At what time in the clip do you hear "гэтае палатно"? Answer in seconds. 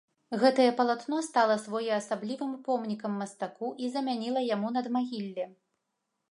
0.43-1.19